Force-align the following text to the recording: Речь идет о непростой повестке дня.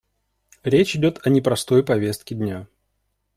Речь 0.63 0.95
идет 0.95 1.27
о 1.27 1.29
непростой 1.29 1.83
повестке 1.85 2.33
дня. 2.33 2.67